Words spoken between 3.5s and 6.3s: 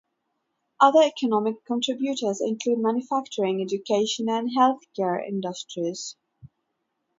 education and healthcare industries.